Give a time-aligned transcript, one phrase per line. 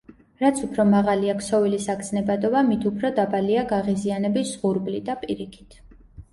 [0.43, 5.83] რაც უფრო მაღალია ქსოვილის აგზნებადობა, მით უფორ დაბალია გაღიზიანების ზღურბლი და პირიქით.